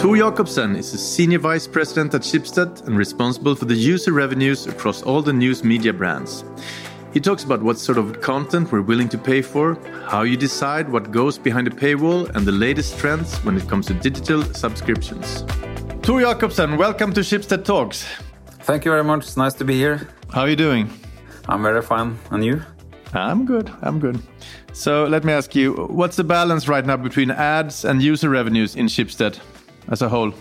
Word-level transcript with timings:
Tor 0.00 0.16
Jakobsen 0.16 0.76
is 0.76 0.94
a 0.94 0.98
senior 0.98 1.38
vice 1.38 1.66
president 1.66 2.14
at 2.14 2.22
Schibsted 2.22 2.86
and 2.86 2.96
responsible 2.96 3.54
for 3.54 3.66
the 3.66 3.74
user 3.74 4.14
revenues 4.14 4.66
across 4.66 5.02
all 5.02 5.20
the 5.20 5.34
news 5.34 5.62
media 5.62 5.92
brands. 5.92 6.42
He 7.12 7.20
talks 7.20 7.44
about 7.44 7.62
what 7.62 7.78
sort 7.78 7.98
of 7.98 8.18
content 8.22 8.72
we're 8.72 8.80
willing 8.80 9.10
to 9.10 9.18
pay 9.18 9.42
for, 9.42 9.74
how 10.06 10.22
you 10.22 10.38
decide 10.38 10.88
what 10.88 11.12
goes 11.12 11.36
behind 11.36 11.66
the 11.66 11.70
paywall, 11.70 12.34
and 12.34 12.46
the 12.46 12.52
latest 12.52 12.96
trends 12.98 13.36
when 13.44 13.58
it 13.58 13.68
comes 13.68 13.88
to 13.88 13.94
digital 13.94 14.42
subscriptions. 14.54 15.44
Tor 16.00 16.22
Jakobsen, 16.22 16.78
welcome 16.78 17.12
to 17.12 17.20
Schibsted 17.20 17.66
Talks. 17.66 18.06
Thank 18.60 18.86
you 18.86 18.92
very 18.92 19.04
much. 19.04 19.24
It's 19.24 19.36
nice 19.36 19.52
to 19.52 19.66
be 19.66 19.74
here. 19.74 20.08
How 20.32 20.40
are 20.40 20.48
you 20.48 20.56
doing? 20.56 20.88
I'm 21.46 21.62
very 21.62 21.82
fine. 21.82 22.18
And 22.30 22.42
you? 22.42 22.62
I'm 23.12 23.44
good. 23.44 23.70
I'm 23.82 24.00
good. 24.00 24.18
So 24.72 25.04
let 25.04 25.24
me 25.24 25.34
ask 25.34 25.54
you, 25.54 25.74
what's 25.74 26.16
the 26.16 26.24
balance 26.24 26.68
right 26.68 26.86
now 26.86 26.96
between 26.96 27.30
ads 27.30 27.84
and 27.84 28.00
user 28.00 28.30
revenues 28.30 28.76
in 28.76 28.86
Schibsted 28.86 29.38
as 29.88 30.02
a 30.02 30.08
whole? 30.08 30.32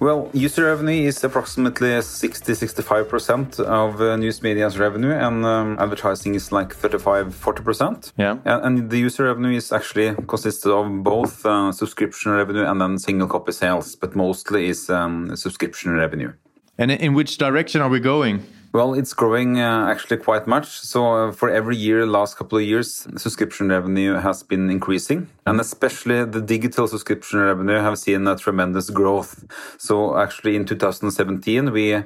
Well, 0.00 0.30
user 0.32 0.66
revenue 0.66 1.08
is 1.08 1.24
approximately 1.24 1.88
60-65% 1.88 3.58
of 3.58 4.00
uh, 4.00 4.14
news 4.14 4.42
media's 4.42 4.78
revenue, 4.78 5.10
and 5.10 5.44
um, 5.44 5.76
advertising 5.80 6.36
is 6.36 6.52
like 6.52 6.68
35-40%. 6.68 8.12
Yeah. 8.16 8.38
And, 8.44 8.64
and, 8.64 8.90
the 8.90 8.98
user 8.98 9.24
revenue 9.24 9.56
is 9.56 9.72
actually 9.72 10.14
consisted 10.28 10.70
of 10.70 11.02
both 11.02 11.44
uh, 11.44 11.72
subscription 11.72 12.30
revenue 12.30 12.64
and 12.64 12.80
then 12.80 12.98
single 12.98 13.26
copy 13.26 13.50
sales, 13.50 13.96
but 13.96 14.14
mostly 14.14 14.68
is 14.68 14.88
um, 14.88 15.34
subscription 15.34 15.94
revenue. 15.94 16.32
And 16.78 16.92
in 16.92 17.14
which 17.14 17.36
direction 17.36 17.80
are 17.80 17.88
we 17.88 17.98
going? 17.98 18.44
Well, 18.72 18.92
it's 18.92 19.14
growing 19.14 19.60
uh, 19.60 19.86
actually 19.88 20.18
quite 20.18 20.46
much. 20.46 20.66
So 20.66 21.28
uh, 21.28 21.32
for 21.32 21.48
every 21.48 21.76
year, 21.76 22.06
last 22.06 22.36
couple 22.36 22.58
of 22.58 22.64
years, 22.64 23.06
subscription 23.16 23.68
revenue 23.68 24.14
has 24.14 24.42
been 24.42 24.68
increasing, 24.68 25.28
and 25.46 25.58
especially 25.58 26.24
the 26.24 26.42
digital 26.42 26.86
subscription 26.86 27.40
revenue 27.40 27.78
have 27.78 27.98
seen 27.98 28.26
a 28.26 28.36
tremendous 28.36 28.90
growth. 28.90 29.44
So 29.78 30.18
actually, 30.18 30.54
in 30.54 30.66
2017, 30.66 31.72
we 31.72 32.02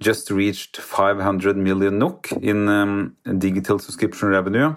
just 0.00 0.30
reached 0.30 0.78
500 0.78 1.56
million 1.56 1.98
NOK 1.98 2.32
in 2.32 2.68
um, 2.68 3.16
digital 3.38 3.78
subscription 3.78 4.28
revenue. 4.28 4.74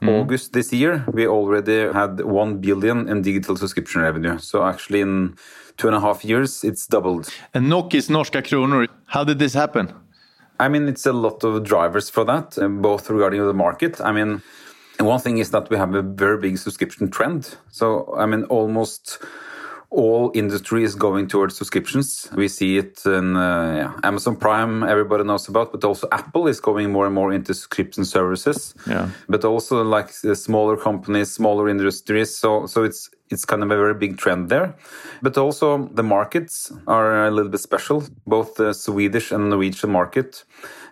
Mm. 0.00 0.20
August 0.20 0.52
this 0.52 0.72
year, 0.72 1.04
we 1.12 1.26
already 1.26 1.92
had 1.92 2.20
1 2.20 2.58
billion 2.58 3.08
in 3.08 3.22
digital 3.22 3.56
subscription 3.56 4.02
revenue. 4.02 4.38
So 4.38 4.64
actually, 4.64 5.00
in 5.00 5.36
two 5.76 5.88
and 5.88 5.96
a 5.96 6.00
half 6.00 6.24
years, 6.24 6.62
it's 6.62 6.86
doubled. 6.86 7.28
And 7.52 7.68
NOK 7.68 7.94
is 7.94 8.08
norska 8.08 8.42
kronor. 8.42 8.86
How 9.06 9.24
did 9.24 9.40
this 9.40 9.54
happen? 9.54 9.92
I 10.60 10.68
mean, 10.68 10.88
it's 10.88 11.06
a 11.06 11.12
lot 11.12 11.44
of 11.44 11.64
drivers 11.64 12.10
for 12.10 12.24
that, 12.24 12.58
uh, 12.58 12.68
both 12.68 13.10
regarding 13.10 13.46
the 13.46 13.54
market. 13.54 14.00
I 14.00 14.12
mean, 14.12 14.42
one 14.98 15.20
thing 15.20 15.38
is 15.38 15.50
that 15.52 15.70
we 15.70 15.76
have 15.76 15.94
a 15.94 16.02
very 16.02 16.38
big 16.38 16.58
subscription 16.58 17.10
trend. 17.10 17.56
So, 17.70 18.14
I 18.16 18.26
mean, 18.26 18.44
almost 18.44 19.18
all 19.90 20.30
industry 20.34 20.84
is 20.84 20.94
going 20.94 21.28
towards 21.28 21.56
subscriptions. 21.56 22.28
We 22.34 22.48
see 22.48 22.76
it 22.76 23.06
in 23.06 23.36
uh, 23.36 23.74
yeah, 23.76 24.08
Amazon 24.08 24.36
Prime, 24.36 24.82
everybody 24.82 25.24
knows 25.24 25.48
about, 25.48 25.72
but 25.72 25.82
also 25.82 26.08
Apple 26.12 26.46
is 26.46 26.60
going 26.60 26.92
more 26.92 27.06
and 27.06 27.14
more 27.14 27.32
into 27.32 27.54
subscription 27.54 28.04
services. 28.04 28.74
Yeah. 28.86 29.08
But 29.28 29.44
also 29.44 29.82
like 29.82 30.12
the 30.20 30.36
smaller 30.36 30.76
companies, 30.76 31.30
smaller 31.30 31.68
industries. 31.68 32.36
So 32.36 32.66
so 32.66 32.84
it's 32.84 33.08
it's 33.30 33.44
kind 33.44 33.62
of 33.62 33.70
a 33.70 33.76
very 33.76 33.94
big 33.94 34.18
trend 34.18 34.48
there. 34.48 34.74
But 35.22 35.36
also 35.36 35.88
the 35.92 36.02
markets 36.02 36.72
are 36.86 37.26
a 37.26 37.30
little 37.30 37.50
bit 37.50 37.60
special, 37.60 38.04
both 38.26 38.54
the 38.54 38.72
Swedish 38.72 39.32
and 39.32 39.50
Norwegian 39.50 39.90
market 39.90 40.44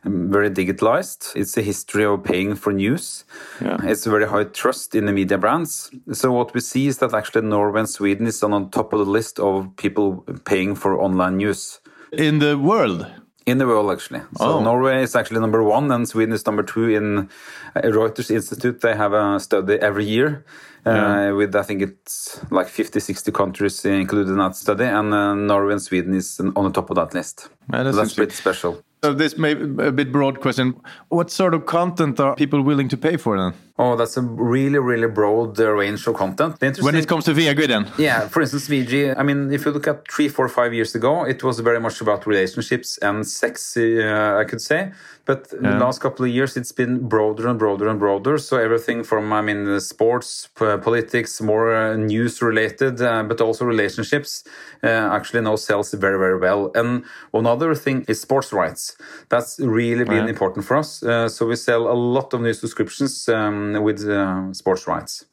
um, 0.07 0.31
very 0.31 0.51
digitalized. 0.51 1.35
It's 1.35 1.57
a 1.57 1.63
history 1.63 2.05
of 2.05 2.23
paying 2.23 2.55
for 2.55 2.73
news. 2.73 3.25
Yeah. 3.61 3.79
It's 3.83 4.07
very 4.07 4.27
high 4.27 4.45
trust 4.45 4.95
in 4.95 5.07
the 5.07 5.13
media 5.13 5.39
brands. 5.39 5.91
So 6.13 6.33
what 6.33 6.55
we 6.55 6.61
see 6.61 6.87
is 6.87 6.99
that 6.99 7.13
actually 7.15 7.43
Norway 7.43 7.81
and 7.81 7.89
Sweden 7.89 8.27
is 8.27 8.43
on 8.43 8.71
top 8.71 8.93
of 8.93 9.01
the 9.01 9.11
list 9.11 9.39
of 9.41 9.75
people 9.77 10.25
paying 10.45 10.75
for 10.75 11.01
online 11.01 11.39
news. 11.39 11.81
In 12.13 12.39
the 12.39 12.57
world? 12.57 13.07
In 13.47 13.59
the 13.59 13.67
world, 13.67 13.93
actually. 13.93 14.21
So 14.39 14.59
oh. 14.59 14.61
Norway 14.61 15.03
is 15.03 15.15
actually 15.15 15.41
number 15.41 15.63
one, 15.63 15.93
and 15.93 16.09
Sweden 16.09 16.35
is 16.35 16.45
number 16.47 16.65
two. 16.65 16.89
In 16.89 17.31
Reuters 17.77 18.31
Institute, 18.31 18.81
they 18.81 18.97
have 18.97 19.13
a 19.13 19.39
study 19.39 19.75
every 19.81 20.05
year 20.05 20.45
yeah. 20.87 21.31
uh, 21.31 21.35
with 21.35 21.55
I 21.55 21.63
think 21.63 21.83
it's 21.83 22.41
like 22.51 22.69
50, 22.69 23.01
60 23.01 23.33
countries 23.33 23.85
included 23.85 24.31
in 24.31 24.39
that 24.39 24.57
study, 24.57 24.85
and 24.85 25.13
uh, 25.13 25.35
Norway 25.35 25.73
and 25.73 25.83
Sweden 25.83 26.15
is 26.15 26.41
on 26.41 26.65
the 26.65 26.71
top 26.71 26.91
of 26.91 26.97
that 26.97 27.15
list. 27.15 27.49
Yeah, 27.73 27.83
that's, 27.83 27.97
so 27.97 28.03
that's 28.03 28.15
pretty 28.15 28.35
special. 28.35 28.83
So 29.03 29.13
this 29.13 29.37
may 29.37 29.55
be 29.55 29.85
a 29.85 29.93
bit 29.93 30.13
broad 30.13 30.41
question. 30.41 30.81
What 31.09 31.31
sort 31.31 31.55
of 31.55 31.67
content 31.67 32.19
are 32.21 32.35
people 32.35 32.63
willing 32.63 32.89
to 32.89 32.97
pay 32.97 33.17
for 33.17 33.39
then? 33.39 33.55
Oh, 33.79 33.95
that's 33.95 34.17
a 34.17 34.23
really, 34.23 34.79
really 34.79 35.07
broad 35.07 35.61
uh, 35.61 35.71
range 35.71 36.07
of 36.07 36.15
content. 36.15 36.57
When 36.81 36.95
it 36.95 37.07
comes 37.07 37.27
to 37.27 37.33
VG 37.33 37.69
then? 37.69 37.91
Yeah, 37.99 38.27
for 38.27 38.41
instance, 38.41 38.69
VG, 38.69 39.15
I 39.19 39.23
mean, 39.23 39.53
if 39.53 39.67
you 39.67 39.71
look 39.71 39.87
at 39.87 40.11
three, 40.11 40.29
four, 40.31 40.49
five 40.49 40.73
years 40.73 40.95
ago, 40.95 41.25
it 41.25 41.45
was 41.45 41.61
very 41.61 41.79
much 41.79 42.01
about 42.01 42.27
relationships 42.27 42.99
and 43.03 43.27
sex, 43.27 43.77
uh, 43.77 44.39
I 44.41 44.45
could 44.45 44.63
say. 44.63 44.93
But 45.27 45.53
yeah. 45.53 45.73
the 45.73 45.79
last 45.79 46.01
couple 46.01 46.25
of 46.25 46.31
years, 46.31 46.57
it's 46.57 46.73
been 46.73 47.09
broader 47.09 47.49
and 47.49 47.59
broader 47.59 47.89
and 47.89 47.99
broader. 47.99 48.39
So 48.39 48.59
everything 48.59 49.03
from, 49.03 49.33
I 49.33 49.43
mean, 49.43 49.81
sports, 49.81 50.49
politics, 50.55 51.41
more 51.41 51.75
uh, 51.75 51.97
news 51.97 52.41
related, 52.41 53.03
uh, 53.03 53.25
but 53.25 53.41
also 53.41 53.65
relationships 53.65 54.45
uh, 54.85 54.87
actually 54.87 55.41
now 55.41 55.57
sells 55.57 55.93
very, 55.93 56.19
very 56.19 56.39
well. 56.39 56.71
And 56.77 57.05
one 57.33 57.47
other 57.47 57.75
thing 57.75 58.05
is 58.09 58.21
sports 58.21 58.53
rights. 58.53 58.97
That's 59.29 59.59
really 59.59 60.05
been 60.05 60.25
yeah. 60.25 60.31
important 60.31 60.65
for 60.65 60.77
us. 60.77 61.03
Uh, 61.03 61.29
so 61.29 61.47
we 61.47 61.57
sell 61.57 61.89
a 61.91 61.99
lot 62.17 62.33
of 62.33 62.41
new 62.41 62.55
subscriptions 62.55 63.29
um, 63.29 63.83
with 63.83 64.09
uh, 64.09 64.53
sports 64.53 64.87
rights. 64.87 65.25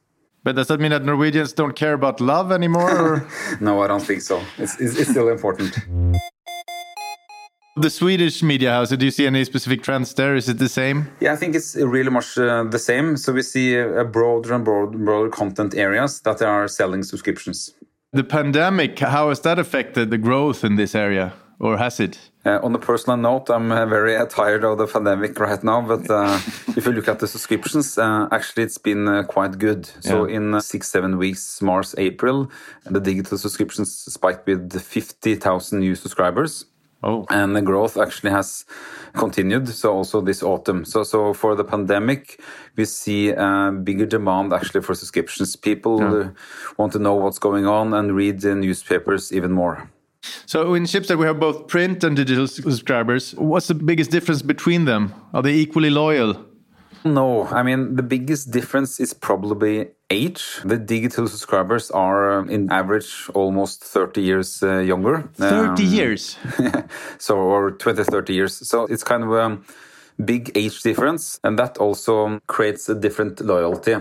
But 0.43 0.55
does 0.55 0.67
that 0.67 0.79
mean 0.79 0.91
that 0.91 1.05
Norwegians 1.05 1.53
don't 1.53 1.75
care 1.75 1.93
about 1.93 2.19
love 2.19 2.51
anymore? 2.51 3.27
no, 3.61 3.81
I 3.81 3.87
don't 3.87 4.03
think 4.03 4.21
so. 4.21 4.41
It's, 4.57 4.79
it's, 4.81 4.97
it's 4.97 5.11
still 5.11 5.29
important. 5.29 5.77
The 7.75 7.89
Swedish 7.89 8.43
media 8.43 8.69
house, 8.69 8.89
do 8.89 9.03
you 9.03 9.09
see 9.09 9.25
any 9.25 9.43
specific 9.45 9.81
trends 9.81 10.13
there? 10.13 10.35
Is 10.35 10.47
it 10.47 10.59
the 10.59 10.69
same? 10.69 11.07
Yeah, 11.19 11.33
I 11.33 11.35
think 11.35 11.55
it's 11.55 11.75
really 11.75 12.11
much 12.11 12.37
uh, 12.37 12.65
the 12.65 12.77
same. 12.77 13.17
So 13.17 13.33
we 13.33 13.41
see 13.41 13.75
a 13.75 14.05
broader 14.05 14.53
and 14.53 14.63
broader, 14.63 14.95
broader 14.95 15.29
content 15.29 15.73
areas 15.73 16.21
that 16.21 16.43
are 16.43 16.67
selling 16.67 17.01
subscriptions. 17.01 17.73
The 18.11 18.23
pandemic, 18.23 18.99
how 18.99 19.29
has 19.29 19.39
that 19.41 19.57
affected 19.57 20.11
the 20.11 20.19
growth 20.19 20.63
in 20.63 20.75
this 20.75 20.93
area, 20.93 21.33
or 21.59 21.77
has 21.79 21.99
it? 21.99 22.19
Uh, 22.45 22.59
on 22.61 22.75
a 22.75 22.77
personal 22.77 23.17
note, 23.17 23.49
I'm 23.49 23.71
uh, 23.71 23.87
very 23.87 24.17
uh, 24.17 24.25
tired 24.29 24.63
of 24.63 24.77
the 24.77 24.85
pandemic 24.85 25.39
right 25.39 25.63
now. 25.63 25.81
But 25.81 26.07
uh, 26.11 26.39
if 26.77 26.85
you 26.85 26.91
look 26.91 27.07
at 27.07 27.17
the 27.17 27.27
subscriptions, 27.27 27.97
uh, 27.97 28.27
actually 28.31 28.65
it's 28.65 28.77
been 28.77 29.07
uh, 29.07 29.23
quite 29.23 29.57
good. 29.57 29.87
So 30.01 30.27
yeah. 30.27 30.35
in 30.35 30.61
six, 30.61 30.91
seven 30.91 31.17
weeks, 31.17 31.59
March, 31.59 31.95
April, 31.97 32.51
the 32.85 32.99
digital 32.99 33.39
subscriptions 33.39 33.91
spiked 33.91 34.45
with 34.45 34.79
50,000 34.79 35.79
new 35.79 35.95
subscribers. 35.95 36.65
Oh. 37.03 37.25
And 37.29 37.55
the 37.55 37.61
growth 37.61 37.97
actually 37.97 38.31
has 38.31 38.65
continued. 39.13 39.67
So 39.67 39.93
also 39.93 40.21
this 40.21 40.41
autumn. 40.41 40.85
So 40.85 41.03
so 41.03 41.33
for 41.33 41.55
the 41.55 41.63
pandemic, 41.63 42.39
we 42.77 42.85
see 42.85 43.29
a 43.29 43.71
bigger 43.83 44.05
demand 44.05 44.53
actually 44.53 44.81
for 44.81 44.95
subscriptions. 44.95 45.55
People 45.55 45.99
yeah. 45.99 46.29
want 46.77 46.93
to 46.93 46.99
know 46.99 47.15
what's 47.15 47.39
going 47.39 47.65
on 47.65 47.93
and 47.93 48.15
read 48.15 48.41
the 48.41 48.55
newspapers 48.55 49.33
even 49.33 49.51
more. 49.51 49.89
So 50.45 50.73
in 50.73 50.83
Schibsted 50.83 51.17
we 51.17 51.25
have 51.25 51.39
both 51.39 51.67
print 51.67 52.03
and 52.03 52.15
digital 52.15 52.47
subscribers. 52.47 53.35
What's 53.35 53.67
the 53.67 53.75
biggest 53.75 54.09
difference 54.09 54.41
between 54.41 54.85
them? 54.85 55.13
Are 55.33 55.41
they 55.41 55.53
equally 55.53 55.89
loyal? 55.89 56.37
No, 57.05 57.43
I 57.47 57.63
mean, 57.63 57.97
the 57.97 58.03
biggest 58.03 58.51
difference 58.51 58.99
is 59.01 59.13
probably 59.13 59.89
age. 60.13 60.61
The 60.63 60.77
digital 60.77 61.27
subscribers 61.27 61.91
are, 61.91 62.39
um, 62.39 62.49
in 62.49 62.71
average, 62.71 63.29
almost 63.33 63.83
30 63.83 64.21
years 64.21 64.63
uh, 64.63 64.79
younger. 64.79 65.29
30 65.33 65.83
um, 65.83 65.91
years? 65.91 66.37
so, 67.17 67.37
or 67.37 67.71
20, 67.71 68.03
30 68.03 68.33
years. 68.33 68.67
So 68.67 68.85
it's 68.85 69.03
kind 69.03 69.23
of 69.23 69.31
a 69.31 69.59
big 70.23 70.51
age 70.55 70.81
difference, 70.81 71.39
and 71.43 71.57
that 71.57 71.77
also 71.77 72.39
creates 72.47 72.87
a 72.89 72.95
different 72.95 73.41
loyalty. 73.41 73.95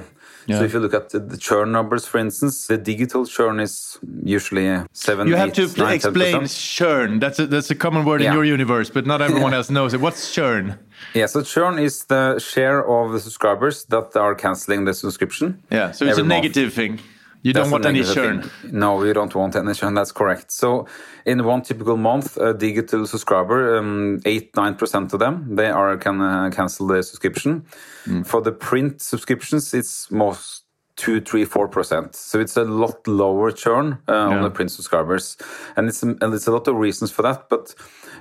Yeah. 0.47 0.58
So 0.58 0.64
if 0.64 0.72
you 0.72 0.80
look 0.80 0.94
at 0.94 1.10
the 1.10 1.36
churn 1.38 1.72
numbers, 1.72 2.06
for 2.06 2.19
instance, 2.19 2.66
the 2.66 2.78
digital 2.78 3.26
churn 3.26 3.61
is 3.61 3.99
usually 4.25 4.84
seven. 4.93 5.28
You 5.28 5.37
have 5.37 5.49
eight, 5.49 5.55
to 5.55 5.81
nine, 5.81 5.94
explain 5.94 6.43
10%. 6.43 6.76
churn. 6.76 7.19
That's 7.19 7.38
a, 7.38 7.46
that's 7.46 7.70
a 7.70 7.75
common 7.75 8.05
word 8.05 8.20
yeah. 8.20 8.28
in 8.28 8.34
your 8.34 8.44
universe, 8.44 8.90
but 8.90 9.06
not 9.06 9.22
everyone 9.22 9.55
else 9.58 9.70
knows 9.70 9.94
it. 9.94 10.00
What's 10.00 10.34
churn? 10.34 10.78
Yeah, 11.14 11.26
so 11.26 11.43
churn 11.43 11.78
is 11.78 12.05
the 12.05 12.38
share 12.38 12.87
of 12.87 13.12
the 13.12 13.20
subscribers 13.20 13.84
that 13.87 14.16
are 14.16 14.34
canceling 14.34 14.84
the 14.84 14.94
subscription. 14.94 15.62
Yeah, 15.70 15.93
so 15.93 16.06
it's 16.06 16.19
a 16.19 16.22
negative 16.22 16.64
month. 16.64 16.75
thing. 16.75 17.00
You 17.42 17.52
don't 17.52 17.70
want 17.70 17.86
any 17.86 18.04
churn. 18.04 18.42
Thing. 18.42 18.78
No, 18.78 18.96
we 18.96 19.12
don't 19.12 19.34
want 19.34 19.56
any 19.56 19.74
churn. 19.74 19.94
That's 19.94 20.12
correct. 20.12 20.52
So, 20.52 20.86
in 21.26 21.44
one 21.44 21.62
typical 21.62 21.96
month, 21.96 22.36
a 22.36 22.54
digital 22.54 23.06
subscriber, 23.06 23.76
um, 23.76 24.20
eight 24.24 24.54
nine 24.56 24.76
percent 24.76 25.12
of 25.12 25.18
them 25.18 25.56
they 25.56 25.68
are 25.68 25.96
can 25.96 26.20
uh, 26.20 26.50
cancel 26.50 26.86
the 26.86 27.02
subscription. 27.02 27.66
Mm. 28.06 28.26
For 28.26 28.40
the 28.40 28.52
print 28.52 29.02
subscriptions, 29.02 29.74
it's 29.74 30.10
most 30.10 30.64
two, 31.02 31.20
three, 31.20 31.44
four 31.44 31.66
percent. 31.66 32.14
So 32.14 32.38
it's 32.38 32.56
a 32.56 32.62
lot 32.62 33.08
lower 33.08 33.50
churn 33.50 33.99
uh, 34.08 34.12
yeah. 34.12 34.37
on 34.37 34.43
the 34.43 34.50
print 34.50 34.70
subscribers, 34.70 35.37
and 35.76 35.88
it's 35.88 36.02
and 36.02 36.34
it's 36.34 36.46
a 36.46 36.52
lot 36.52 36.69
of 36.69 36.76
reasons 36.76 37.10
for 37.10 37.22
that. 37.22 37.49
But 37.49 37.75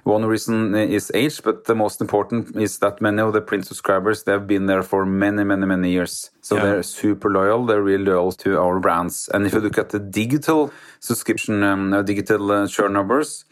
one 0.03 0.25
reason 0.25 0.73
is 0.73 1.11
age, 1.13 1.43
but 1.43 1.65
the 1.65 1.75
most 1.75 2.01
important 2.01 2.55
is 2.55 2.79
that 2.79 2.99
many 2.99 3.21
of 3.21 3.33
the 3.33 3.41
print 3.41 3.67
subscribers 3.67 4.23
they 4.23 4.31
have 4.31 4.47
been 4.47 4.65
there 4.65 4.81
for 4.81 5.05
many, 5.05 5.43
many, 5.43 5.65
many 5.67 5.91
years. 5.91 6.31
So 6.41 6.55
yeah. 6.55 6.63
they're 6.63 6.83
super 6.83 7.29
loyal. 7.29 7.67
They're 7.67 7.83
really 7.83 8.05
loyal 8.05 8.31
to 8.43 8.59
our 8.59 8.79
brands. 8.79 9.29
And 9.31 9.45
if 9.45 9.53
you 9.53 9.59
look 9.59 9.77
at 9.77 9.89
the 9.89 9.99
digital 9.99 10.73
subscription, 10.99 11.63
um, 11.63 12.03
digital 12.03 12.51
uh, 12.51 12.67
churn 12.67 12.93
numbers, 12.93 13.45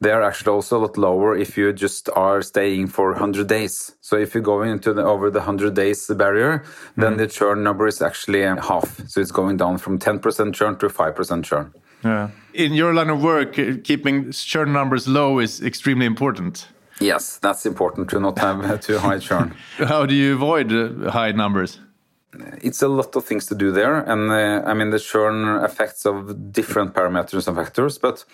they 0.00 0.10
are 0.10 0.22
actually 0.22 0.52
also 0.52 0.78
a 0.78 0.80
lot 0.80 0.98
lower 0.98 1.36
if 1.36 1.56
you 1.56 1.72
just 1.72 2.08
are 2.10 2.42
staying 2.42 2.88
for 2.88 3.10
100 3.12 3.46
days. 3.46 3.96
So 4.00 4.16
if 4.16 4.34
you're 4.34 4.42
going 4.42 4.70
into 4.70 4.92
the, 4.92 5.02
over 5.02 5.30
the 5.30 5.40
100 5.40 5.74
days 5.74 6.06
barrier, 6.08 6.64
then 6.96 7.14
mm. 7.14 7.18
the 7.18 7.26
churn 7.26 7.62
number 7.62 7.86
is 7.86 8.02
actually 8.02 8.42
half. 8.42 9.00
So 9.08 9.20
it's 9.20 9.32
going 9.32 9.56
down 9.56 9.78
from 9.78 9.98
10% 9.98 10.54
churn 10.54 10.78
to 10.78 10.88
5% 10.88 11.44
churn. 11.44 11.72
Yeah. 12.04 12.30
In 12.54 12.74
your 12.74 12.94
line 12.94 13.10
of 13.10 13.22
work, 13.22 13.58
uh, 13.58 13.74
keeping 13.82 14.30
churn 14.32 14.72
numbers 14.72 15.08
low 15.08 15.38
is 15.38 15.62
extremely 15.62 16.06
important. 16.06 16.68
Yes, 17.00 17.38
that's 17.38 17.66
important 17.66 18.08
to 18.10 18.20
not 18.20 18.38
have 18.38 18.80
too 18.80 18.98
high 18.98 19.18
churn. 19.18 19.54
How 19.76 20.06
do 20.06 20.14
you 20.14 20.34
avoid 20.34 20.72
uh, 20.72 21.10
high 21.10 21.32
numbers? 21.32 21.80
It's 22.62 22.82
a 22.82 22.88
lot 22.88 23.16
of 23.16 23.24
things 23.24 23.46
to 23.46 23.54
do 23.54 23.70
there, 23.72 23.98
and 24.00 24.30
uh, 24.30 24.68
I 24.68 24.74
mean 24.74 24.90
the 24.90 24.98
churn 24.98 25.64
effects 25.64 26.04
of 26.04 26.52
different 26.52 26.94
parameters 26.94 27.48
and 27.48 27.56
factors, 27.56 27.98
but 27.98 28.24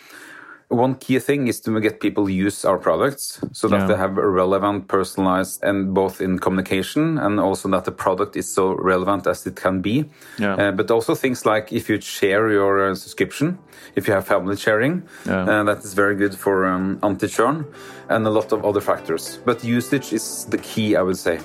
one 0.72 0.94
key 0.94 1.18
thing 1.18 1.48
is 1.48 1.60
to 1.60 1.80
get 1.80 2.00
people 2.00 2.28
use 2.28 2.64
our 2.64 2.78
products 2.78 3.40
so 3.52 3.68
that 3.68 3.80
yeah. 3.80 3.86
they 3.86 3.96
have 3.96 4.16
a 4.18 4.26
relevant, 4.26 4.88
personalized, 4.88 5.62
and 5.62 5.94
both 5.94 6.20
in 6.20 6.38
communication 6.38 7.18
and 7.18 7.38
also 7.38 7.68
that 7.68 7.84
the 7.84 7.92
product 7.92 8.36
is 8.36 8.50
so 8.50 8.72
relevant 8.74 9.26
as 9.26 9.46
it 9.46 9.56
can 9.56 9.80
be. 9.80 10.04
Yeah. 10.38 10.54
Uh, 10.54 10.72
but 10.72 10.90
also 10.90 11.14
things 11.14 11.44
like 11.44 11.72
if 11.72 11.88
you 11.88 12.00
share 12.00 12.50
your 12.50 12.90
uh, 12.90 12.94
subscription, 12.94 13.58
if 13.96 14.08
you 14.08 14.14
have 14.14 14.26
family 14.26 14.56
sharing, 14.56 15.02
yeah. 15.26 15.42
uh, 15.42 15.64
that 15.64 15.78
is 15.78 15.94
very 15.94 16.16
good 16.16 16.34
for 16.34 16.66
um, 16.66 16.98
anti 17.02 17.28
churn 17.28 17.66
and 18.08 18.26
a 18.26 18.30
lot 18.30 18.52
of 18.52 18.64
other 18.64 18.80
factors. 18.80 19.38
But 19.44 19.62
usage 19.62 20.12
is 20.12 20.46
the 20.46 20.58
key, 20.58 20.96
I 20.96 21.02
would 21.02 21.18
say. 21.18 21.40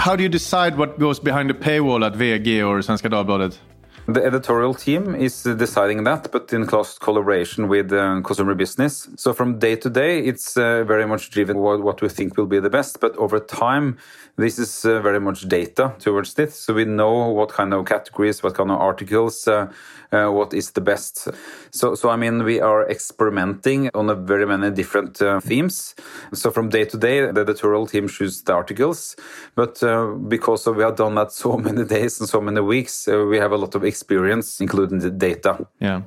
How 0.00 0.16
do 0.16 0.22
you 0.22 0.30
decide 0.30 0.78
what 0.78 0.98
goes 0.98 1.20
behind 1.20 1.50
the 1.50 1.54
paywall 1.54 2.06
at 2.06 2.14
VG 2.14 2.66
or 2.66 2.78
Svenska 2.80 3.10
Dagbladet? 3.10 3.58
The 4.06 4.24
editorial 4.24 4.74
team 4.74 5.14
is 5.14 5.42
deciding 5.42 6.04
that, 6.04 6.32
but 6.32 6.52
in 6.52 6.66
close 6.66 6.98
collaboration 6.98 7.68
with 7.68 7.92
uh, 7.92 8.20
consumer 8.22 8.54
business. 8.54 9.08
So 9.16 9.32
from 9.32 9.58
day 9.58 9.76
to 9.76 9.90
day, 9.90 10.20
it's 10.20 10.56
uh, 10.56 10.84
very 10.84 11.06
much 11.06 11.30
driven 11.30 11.58
what, 11.58 11.82
what 11.82 12.02
we 12.02 12.08
think 12.08 12.36
will 12.36 12.46
be 12.46 12.58
the 12.60 12.70
best. 12.70 12.98
But 12.98 13.16
over 13.16 13.38
time, 13.38 13.98
this 14.36 14.58
is 14.58 14.84
uh, 14.84 15.00
very 15.00 15.20
much 15.20 15.48
data 15.48 15.94
towards 15.98 16.34
this. 16.34 16.58
So 16.58 16.74
we 16.74 16.86
know 16.86 17.28
what 17.28 17.50
kind 17.50 17.74
of 17.74 17.84
categories, 17.84 18.42
what 18.42 18.54
kind 18.54 18.70
of 18.70 18.80
articles, 18.80 19.46
uh, 19.46 19.70
uh, 20.12 20.28
what 20.28 20.54
is 20.54 20.72
the 20.72 20.80
best. 20.80 21.28
So, 21.70 21.94
so 21.94 22.08
I 22.08 22.16
mean, 22.16 22.42
we 22.42 22.58
are 22.58 22.88
experimenting 22.88 23.90
on 23.94 24.08
a 24.08 24.14
very 24.14 24.46
many 24.46 24.70
different 24.70 25.20
uh, 25.20 25.40
themes. 25.40 25.94
So 26.32 26.50
from 26.50 26.70
day 26.70 26.84
to 26.86 26.96
day, 26.96 27.30
the 27.30 27.42
editorial 27.42 27.86
team 27.86 28.08
chooses 28.08 28.42
the 28.42 28.54
articles, 28.54 29.14
but 29.54 29.80
because 30.28 30.66
we 30.66 30.82
have 30.82 30.96
done 30.96 31.14
that 31.16 31.32
so 31.44 31.56
many 31.58 31.84
days 31.84 32.18
and 32.18 32.28
so 32.28 32.40
many 32.40 32.60
weeks, 32.60 33.06
we 33.06 33.36
have 33.36 33.52
a 33.52 33.56
lot 33.56 33.74
of 33.74 33.84
experience, 33.94 34.60
including 34.60 34.98
the 35.00 35.10
data. 35.10 35.52
Yeah. 35.80 36.00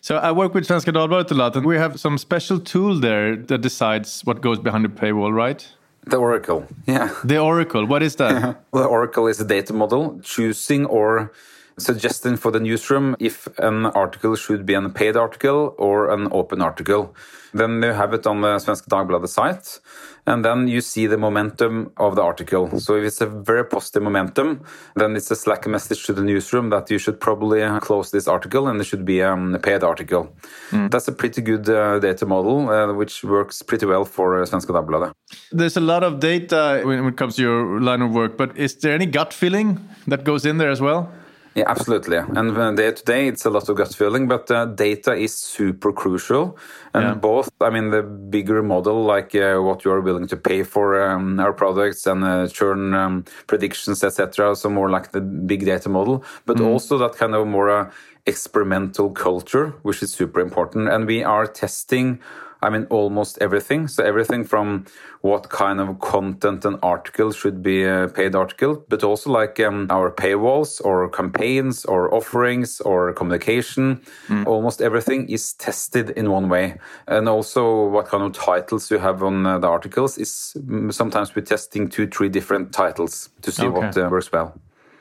So 0.00 0.16
I 0.16 0.30
work 0.32 0.54
with 0.54 0.64
Svenska 0.68 0.92
Dagbladet 0.92 1.30
a 1.30 1.34
lot, 1.34 1.56
and 1.56 1.66
we 1.66 1.76
have 1.76 1.98
some 1.98 2.18
special 2.18 2.58
tool 2.60 3.00
there 3.00 3.36
that 3.48 3.60
decides 3.62 4.22
what 4.26 4.40
goes 4.40 4.58
behind 4.58 4.84
the 4.84 4.94
paywall, 5.02 5.32
right? 5.44 5.60
The 6.06 6.16
Oracle, 6.16 6.66
yeah. 6.86 7.08
The 7.24 7.38
Oracle, 7.38 7.86
what 7.86 8.02
is 8.02 8.16
that? 8.16 8.32
the 8.72 8.84
Oracle 8.84 9.26
is 9.26 9.40
a 9.40 9.44
data 9.44 9.72
model 9.72 10.20
choosing 10.22 10.86
or 10.86 11.32
suggesting 11.78 12.36
for 12.36 12.50
the 12.50 12.60
newsroom 12.60 13.16
if 13.18 13.48
an 13.58 13.86
article 13.86 14.36
should 14.36 14.64
be 14.66 14.74
a 14.74 14.88
paid 14.88 15.16
article 15.16 15.74
or 15.78 16.10
an 16.10 16.28
open 16.30 16.60
article. 16.60 17.14
Then 17.52 17.82
you 17.82 17.92
have 17.92 18.14
it 18.14 18.26
on 18.26 18.40
the 18.40 18.58
Svenska 18.58 18.88
Dagbladet 18.88 19.28
site, 19.28 19.80
and 20.26 20.44
then 20.44 20.68
you 20.68 20.80
see 20.80 21.06
the 21.06 21.18
momentum 21.18 21.92
of 21.96 22.16
the 22.16 22.22
article. 22.22 22.78
So 22.80 22.96
if 22.96 23.04
it's 23.04 23.20
a 23.20 23.26
very 23.26 23.64
positive 23.64 24.02
momentum, 24.02 24.62
then 24.96 25.16
it's 25.16 25.30
a 25.30 25.36
Slack 25.36 25.66
message 25.66 26.04
to 26.06 26.12
the 26.12 26.22
newsroom 26.22 26.70
that 26.70 26.90
you 26.90 26.98
should 26.98 27.20
probably 27.20 27.60
close 27.80 28.10
this 28.10 28.28
article 28.28 28.68
and 28.68 28.80
it 28.80 28.84
should 28.84 29.04
be 29.04 29.22
um, 29.22 29.54
a 29.54 29.58
paid 29.58 29.82
article. 29.82 30.34
Mm. 30.70 30.90
That's 30.90 31.08
a 31.08 31.12
pretty 31.12 31.42
good 31.42 31.68
uh, 31.68 31.98
data 31.98 32.26
model, 32.26 32.68
uh, 32.68 32.92
which 32.92 33.24
works 33.24 33.62
pretty 33.62 33.86
well 33.86 34.04
for 34.04 34.42
uh, 34.42 34.46
Svenska 34.46 34.72
Dagbladet. 34.72 35.12
There's 35.52 35.76
a 35.76 35.80
lot 35.80 36.02
of 36.02 36.20
data 36.20 36.82
when 36.84 37.06
it 37.06 37.16
comes 37.16 37.36
to 37.36 37.42
your 37.42 37.80
line 37.80 38.02
of 38.02 38.12
work, 38.12 38.36
but 38.36 38.56
is 38.56 38.76
there 38.76 38.94
any 38.94 39.06
gut 39.06 39.32
feeling 39.32 39.78
that 40.06 40.24
goes 40.24 40.44
in 40.44 40.58
there 40.58 40.70
as 40.70 40.80
well? 40.80 41.12
Yeah, 41.54 41.64
absolutely. 41.66 42.18
And 42.18 42.76
day 42.76 42.92
to 42.92 43.04
day, 43.04 43.26
it's 43.26 43.44
a 43.44 43.50
lot 43.50 43.68
of 43.68 43.76
gut 43.76 43.92
feeling, 43.92 44.28
but 44.28 44.48
uh, 44.52 44.66
data 44.66 45.14
is 45.14 45.36
super 45.36 45.92
crucial. 45.92 46.56
And 46.94 47.04
yeah. 47.04 47.14
both, 47.14 47.50
I 47.60 47.70
mean, 47.70 47.90
the 47.90 48.02
bigger 48.02 48.62
model, 48.62 49.02
like 49.02 49.34
uh, 49.34 49.58
what 49.58 49.84
you 49.84 49.90
are 49.90 50.00
willing 50.00 50.28
to 50.28 50.36
pay 50.36 50.62
for 50.62 51.02
um, 51.02 51.40
our 51.40 51.52
products 51.52 52.06
and 52.06 52.22
uh, 52.22 52.46
churn 52.46 52.94
um, 52.94 53.24
predictions, 53.48 54.04
etc. 54.04 54.54
So 54.54 54.70
more 54.70 54.90
like 54.90 55.10
the 55.10 55.20
big 55.20 55.64
data 55.64 55.88
model, 55.88 56.24
but 56.46 56.58
mm. 56.58 56.66
also 56.66 56.98
that 56.98 57.16
kind 57.16 57.34
of 57.34 57.48
more 57.48 57.68
uh, 57.68 57.90
experimental 58.26 59.10
culture, 59.10 59.74
which 59.82 60.04
is 60.04 60.12
super 60.12 60.40
important. 60.40 60.88
And 60.88 61.06
we 61.06 61.24
are 61.24 61.48
testing 61.48 62.20
I 62.62 62.70
mean, 62.70 62.86
almost 62.90 63.38
everything. 63.40 63.88
So 63.88 64.04
everything 64.04 64.44
from 64.44 64.86
what 65.22 65.48
kind 65.48 65.80
of 65.80 65.98
content 66.00 66.64
an 66.64 66.78
article 66.82 67.32
should 67.32 67.62
be 67.62 67.84
a 67.84 68.08
paid 68.08 68.34
article, 68.34 68.84
but 68.88 69.02
also 69.02 69.30
like 69.30 69.58
um, 69.60 69.86
our 69.90 70.10
paywalls 70.10 70.84
or 70.84 71.08
campaigns 71.08 71.84
or 71.84 72.12
offerings 72.14 72.80
or 72.80 73.12
communication. 73.12 74.02
Mm. 74.28 74.46
Almost 74.46 74.82
everything 74.82 75.28
is 75.28 75.54
tested 75.54 76.10
in 76.10 76.30
one 76.30 76.48
way. 76.48 76.78
And 77.06 77.28
also 77.28 77.86
what 77.86 78.08
kind 78.08 78.22
of 78.22 78.32
titles 78.32 78.90
you 78.90 78.98
have 78.98 79.22
on 79.22 79.46
uh, 79.46 79.58
the 79.58 79.68
articles 79.68 80.18
is 80.18 80.54
mm, 80.58 80.92
sometimes 80.92 81.34
we're 81.34 81.42
testing 81.42 81.88
two, 81.88 82.06
three 82.06 82.28
different 82.28 82.72
titles 82.72 83.30
to 83.42 83.52
see 83.52 83.66
okay. 83.66 83.78
what 83.78 83.96
uh, 83.96 84.08
works 84.10 84.30
well. 84.32 84.54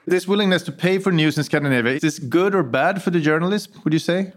This 0.05 0.27
willingness 0.27 0.63
to 0.63 0.71
pay 0.71 0.97
for 0.97 1.11
news 1.11 1.37
in 1.37 1.43
Scandinavia, 1.43 1.93
is 1.93 2.01
this 2.01 2.19
good 2.19 2.55
or 2.55 2.63
bad 2.63 3.03
for 3.03 3.11
the 3.11 3.19
journalist, 3.19 3.69
would 3.83 3.93
you 3.93 3.99
say? 3.99 4.33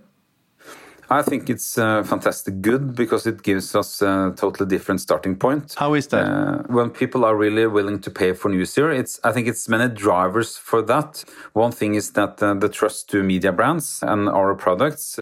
I 1.12 1.20
think 1.20 1.50
it's 1.50 1.76
uh, 1.76 2.02
fantastic 2.04 2.62
good 2.62 2.94
because 2.94 3.26
it 3.26 3.42
gives 3.42 3.74
us 3.74 4.00
a 4.00 4.32
totally 4.34 4.66
different 4.66 5.00
starting 5.02 5.36
point. 5.36 5.74
How 5.76 5.92
is 5.92 6.06
that? 6.08 6.24
Uh, 6.24 6.62
when 6.68 6.88
people 6.88 7.26
are 7.26 7.36
really 7.36 7.66
willing 7.66 8.00
to 8.00 8.10
pay 8.10 8.32
for 8.32 8.48
news 8.48 8.74
here, 8.74 8.90
it's 8.90 9.20
I 9.22 9.32
think 9.32 9.46
it's 9.46 9.68
many 9.68 9.92
drivers 9.94 10.56
for 10.56 10.80
that. 10.82 11.22
One 11.52 11.70
thing 11.70 11.96
is 11.96 12.12
that 12.12 12.42
uh, 12.42 12.54
the 12.54 12.70
trust 12.70 13.10
to 13.10 13.22
media 13.22 13.52
brands 13.52 14.02
and 14.02 14.26
our 14.28 14.54
products. 14.54 15.20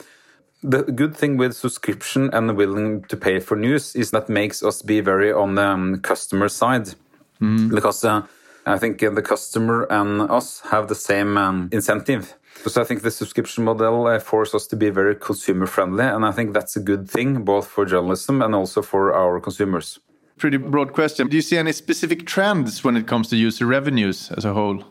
The 0.63 0.83
good 0.83 1.17
thing 1.17 1.39
with 1.39 1.57
subscription 1.57 2.31
and 2.33 2.57
willing 2.57 3.03
to 3.05 3.17
pay 3.17 3.41
for 3.41 3.57
news 3.57 3.97
is 3.97 4.11
that 4.11 4.29
makes 4.29 4.63
us 4.63 4.83
be 4.83 5.01
very 5.01 5.33
on 5.33 5.55
the 5.57 5.67
um, 5.67 6.01
customer 6.03 6.49
side 6.49 6.95
mm. 7.41 7.75
because 7.75 8.05
uh, 8.05 8.23
I 8.67 8.79
think 8.79 9.01
the 9.01 9.23
customer 9.23 9.87
and 9.91 10.21
us 10.31 10.61
have 10.71 10.87
the 10.89 10.95
same 10.95 11.37
um, 11.39 11.69
incentive 11.73 12.37
so 12.67 12.81
I 12.81 12.85
think 12.85 13.03
the 13.03 13.11
subscription 13.11 13.65
model 13.65 14.07
uh, 14.07 14.19
forces 14.19 14.55
us 14.55 14.67
to 14.69 14.77
be 14.77 14.91
very 14.91 15.17
consumer 15.17 15.67
friendly, 15.67 16.05
and 16.05 16.25
I 16.25 16.33
think 16.33 16.53
that's 16.53 16.77
a 16.77 16.81
good 16.81 17.09
thing 17.09 17.45
both 17.45 17.67
for 17.67 17.85
journalism 17.85 18.43
and 18.43 18.55
also 18.55 18.83
for 18.83 19.15
our 19.15 19.41
consumers. 19.41 19.99
Pretty 20.37 20.57
broad 20.57 20.93
question. 20.93 21.29
Do 21.29 21.37
you 21.37 21.43
see 21.43 21.59
any 21.59 21.73
specific 21.73 22.27
trends 22.27 22.83
when 22.83 22.97
it 22.97 23.07
comes 23.07 23.29
to 23.29 23.37
user 23.37 23.67
revenues 23.67 24.31
as 24.37 24.45
a 24.45 24.55
whole? 24.55 24.85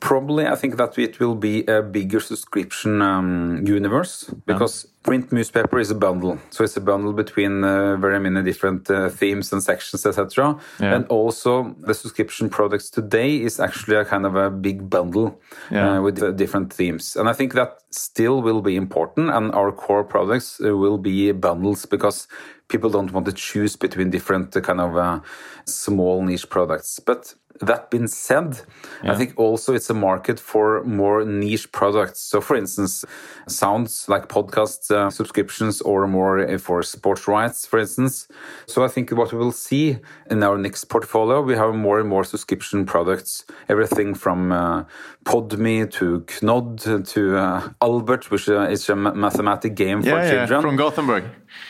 Probably, 0.00 0.46
I 0.46 0.56
think 0.56 0.76
that 0.76 0.98
it 0.98 1.20
will 1.20 1.34
be 1.34 1.64
a 1.66 1.80
bigger 1.80 2.20
subscription 2.20 3.00
um, 3.00 3.64
universe 3.66 4.24
because 4.44 4.84
yeah. 4.84 4.90
print 5.02 5.32
newspaper 5.32 5.78
is 5.78 5.90
a 5.90 5.94
bundle. 5.94 6.38
So 6.50 6.64
it's 6.64 6.76
a 6.76 6.82
bundle 6.82 7.14
between 7.14 7.64
uh, 7.64 7.96
very 7.96 8.20
many 8.20 8.42
different 8.42 8.90
uh, 8.90 9.08
themes 9.08 9.52
and 9.52 9.62
sections, 9.62 10.04
etc. 10.04 10.58
Yeah. 10.80 10.96
And 10.96 11.06
also, 11.06 11.74
the 11.78 11.94
subscription 11.94 12.50
products 12.50 12.90
today 12.90 13.36
is 13.36 13.58
actually 13.58 13.96
a 13.96 14.04
kind 14.04 14.26
of 14.26 14.36
a 14.36 14.50
big 14.50 14.90
bundle 14.90 15.40
yeah. 15.70 15.96
uh, 15.96 16.02
with 16.02 16.36
different 16.36 16.74
themes. 16.74 17.16
And 17.16 17.26
I 17.26 17.32
think 17.32 17.54
that 17.54 17.78
still 17.90 18.42
will 18.42 18.60
be 18.60 18.76
important, 18.76 19.30
and 19.30 19.50
our 19.54 19.72
core 19.72 20.04
products 20.04 20.60
uh, 20.60 20.76
will 20.76 20.98
be 20.98 21.32
bundles 21.32 21.86
because 21.86 22.28
people 22.68 22.90
don't 22.90 23.12
want 23.12 23.26
to 23.26 23.32
choose 23.32 23.76
between 23.76 24.10
different 24.10 24.54
uh, 24.56 24.60
kind 24.60 24.80
of 24.80 24.96
uh, 24.96 25.20
small 25.64 26.22
niche 26.22 26.50
products. 26.50 27.00
But 27.00 27.34
that 27.60 27.90
being 27.90 28.06
said, 28.06 28.60
yeah. 29.02 29.12
I 29.12 29.16
think 29.16 29.34
also 29.36 29.74
it's 29.74 29.90
a 29.90 29.94
market 29.94 30.40
for 30.40 30.82
more 30.84 31.24
niche 31.24 31.70
products. 31.72 32.20
So, 32.20 32.40
for 32.40 32.56
instance, 32.56 33.04
sounds 33.48 34.08
like 34.08 34.28
podcast 34.28 34.90
uh, 34.90 35.10
subscriptions 35.10 35.80
or 35.80 36.06
more 36.06 36.38
uh, 36.38 36.58
for 36.58 36.82
sports 36.82 37.28
rights, 37.28 37.66
for 37.66 37.78
instance. 37.78 38.28
So, 38.66 38.84
I 38.84 38.88
think 38.88 39.10
what 39.10 39.32
we 39.32 39.38
will 39.38 39.52
see 39.52 39.98
in 40.30 40.42
our 40.42 40.58
next 40.58 40.84
portfolio, 40.86 41.42
we 41.42 41.54
have 41.54 41.74
more 41.74 42.00
and 42.00 42.08
more 42.08 42.24
subscription 42.24 42.86
products. 42.86 43.44
Everything 43.68 44.14
from 44.14 44.52
uh, 44.52 44.84
Podme 45.24 45.90
to 45.92 46.20
Knod 46.20 47.08
to 47.12 47.36
uh, 47.36 47.68
Albert, 47.82 48.30
which 48.30 48.48
uh, 48.48 48.62
is 48.62 48.88
a 48.88 48.96
mathematic 48.96 49.74
game 49.74 50.00
yeah, 50.00 50.10
for 50.10 50.30
children. 50.30 50.62
From 50.62 50.76
Gothenburg. 50.76 51.24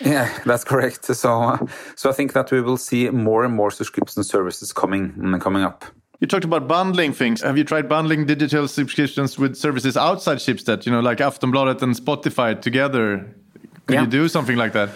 Yeah, 0.05 0.31
that's 0.45 0.65
correct. 0.65 1.05
So, 1.05 1.69
so 1.95 2.11
I 2.11 2.13
think 2.13 2.33
that 2.33 2.51
we 2.51 2.61
will 2.61 2.77
see 2.77 3.09
more 3.11 3.45
and 3.45 3.55
more 3.55 3.71
subscription 3.71 4.25
services 4.25 4.73
coming 4.73 5.13
mm, 5.13 5.41
coming 5.41 5.63
up. 5.63 5.76
You 6.21 6.27
talked 6.27 6.45
about 6.45 6.67
bundling 6.67 7.13
things. 7.13 7.43
Have 7.43 7.59
you 7.59 7.65
tried 7.65 7.89
bundling 7.89 8.25
digital 8.25 8.69
subscriptions 8.69 9.39
with 9.39 9.55
services 9.55 9.99
outside 9.99 10.39
Schibsted? 10.39 10.87
You 10.87 10.93
know, 10.93 11.01
like 11.01 11.19
Aftonbladet 11.19 11.83
and 11.83 11.95
Spotify 11.95 12.59
together. 12.61 13.35
Could 13.87 13.95
yeah. 13.95 14.01
you 14.03 14.07
do 14.07 14.29
something 14.29 14.57
like 14.57 14.73
that? 14.73 14.89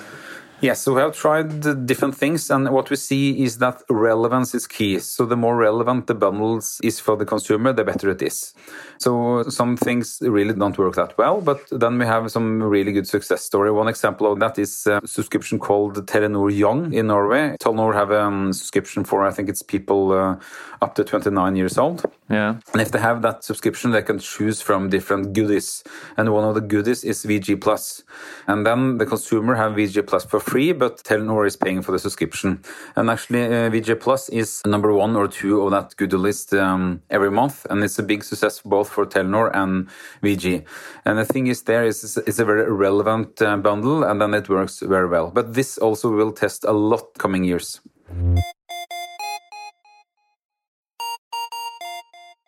Yes, 0.63 0.83
so 0.83 0.95
we 0.95 1.01
have 1.01 1.17
tried 1.17 1.87
different 1.87 2.15
things, 2.15 2.51
and 2.51 2.69
what 2.71 2.91
we 2.91 2.97
see 2.97 3.43
is 3.43 3.59
that 3.59 3.83
relevance 3.89 4.55
is 4.55 4.67
key. 4.67 4.99
So 4.99 5.25
the 5.25 5.37
more 5.37 5.57
relevant 5.57 6.07
the 6.07 6.15
bundles 6.15 6.81
is 6.83 7.01
for 7.01 7.17
the 7.17 7.25
consumer, 7.25 7.73
the 7.73 7.85
better 7.85 8.11
it 8.11 8.21
is. 8.21 8.53
So 9.01 9.45
some 9.49 9.79
things 9.79 10.19
really 10.21 10.53
don't 10.53 10.77
work 10.77 10.95
that 10.97 11.17
well, 11.17 11.41
but 11.41 11.67
then 11.71 11.99
we 11.99 12.05
have 12.05 12.31
some 12.31 12.63
really 12.63 12.93
good 12.93 13.09
success 13.09 13.43
story. 13.43 13.71
One 13.71 13.89
example 13.89 14.31
of 14.31 14.39
that 14.41 14.59
is 14.59 14.87
a 14.87 15.01
subscription 15.07 15.59
called 15.59 16.07
Telenor 16.07 16.55
Young 16.55 16.93
in 16.93 17.07
Norway. 17.07 17.57
Telenor 17.59 17.95
have 17.95 18.11
a 18.11 18.25
um, 18.25 18.53
subscription 18.53 19.05
for 19.05 19.27
I 19.27 19.31
think 19.31 19.49
it's 19.49 19.63
people 19.63 20.13
uh, 20.13 20.37
up 20.83 20.95
to 20.97 21.05
29 21.05 21.57
years 21.57 21.79
old. 21.79 22.05
Yeah. 22.29 22.57
And 22.73 22.83
if 22.83 22.93
they 22.93 23.01
have 23.01 23.23
that 23.23 23.43
subscription, 23.43 23.91
they 23.91 24.03
can 24.03 24.19
choose 24.19 24.61
from 24.61 24.91
different 24.91 25.33
goodies, 25.33 25.83
and 26.19 26.33
one 26.33 26.45
of 26.45 26.55
the 26.55 26.61
goodies 26.61 27.03
is 27.03 27.25
VG 27.25 27.59
Plus, 27.61 28.05
and 28.47 28.67
then 28.67 28.99
the 28.99 29.07
consumer 29.07 29.55
have 29.55 29.73
VG 29.73 30.07
Plus 30.07 30.27
for 30.27 30.41
free, 30.41 30.73
but 30.73 31.03
Telenor 31.05 31.47
is 31.47 31.57
paying 31.57 31.81
for 31.81 31.93
the 31.93 31.99
subscription. 31.99 32.63
And 32.97 33.09
actually, 33.09 33.47
uh, 33.47 33.71
VG 33.71 33.99
Plus 33.99 34.29
is 34.29 34.61
number 34.67 34.93
one 34.93 35.17
or 35.17 35.27
two 35.27 35.63
of 35.63 35.71
that 35.71 35.97
goodie 35.97 36.19
list 36.19 36.53
um, 36.53 37.03
every 37.09 37.31
month, 37.31 37.67
and 37.71 37.83
it's 37.83 37.99
a 37.99 38.03
big 38.03 38.23
success 38.23 38.59
for 38.59 38.69
both 38.69 38.90
for 38.91 39.07
Telenor 39.07 39.51
and 39.55 39.89
VG. 40.23 40.65
And 41.05 41.19
the 41.19 41.25
thing 41.25 41.47
is, 41.47 41.63
there 41.63 41.85
is 41.85 42.17
it's 42.27 42.39
a 42.39 42.45
very 42.45 42.71
relevant 42.71 43.41
uh, 43.41 43.57
bundle, 43.57 44.05
and 44.05 44.21
then 44.21 44.35
it 44.35 44.49
works 44.49 44.81
very 44.81 45.09
well. 45.09 45.31
But 45.31 45.55
this 45.55 45.79
also 45.79 46.11
will 46.11 46.33
test 46.33 46.65
a 46.65 46.73
lot 46.73 47.19
coming 47.19 47.45
years. 47.45 47.81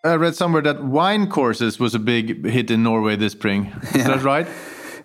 I 0.05 0.15
read 0.17 0.35
somewhere 0.35 0.63
that 0.63 0.83
wine 0.83 1.29
courses 1.31 1.79
was 1.79 1.95
a 1.95 2.01
big 2.01 2.45
hit 2.45 2.71
in 2.71 2.83
Norway 2.83 3.15
this 3.15 3.33
spring. 3.33 3.73
Is 3.83 3.95
yeah. 3.97 4.09
that 4.09 4.23
right? 4.23 4.49